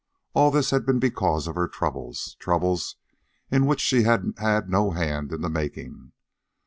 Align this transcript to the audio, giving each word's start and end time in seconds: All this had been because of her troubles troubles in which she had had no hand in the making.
All 0.33 0.49
this 0.49 0.71
had 0.71 0.83
been 0.83 0.97
because 0.97 1.45
of 1.47 1.53
her 1.53 1.67
troubles 1.67 2.35
troubles 2.39 2.95
in 3.51 3.67
which 3.67 3.81
she 3.81 4.01
had 4.01 4.33
had 4.39 4.67
no 4.67 4.89
hand 4.89 5.31
in 5.31 5.41
the 5.41 5.47
making. 5.51 6.11